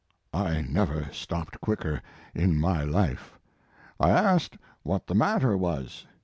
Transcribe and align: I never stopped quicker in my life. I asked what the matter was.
I 0.33 0.61
never 0.61 1.09
stopped 1.11 1.61
quicker 1.61 2.01
in 2.33 2.59
my 2.59 2.83
life. 2.83 3.37
I 3.99 4.09
asked 4.09 4.57
what 4.81 5.05
the 5.05 5.13
matter 5.13 5.55
was. 5.55 6.07